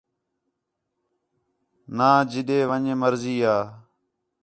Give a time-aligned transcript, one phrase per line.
[1.97, 3.55] نان جدے ون٘ڄ مرضی یا